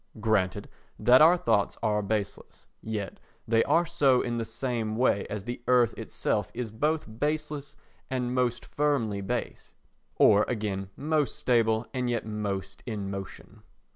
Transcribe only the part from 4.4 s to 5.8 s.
same way as the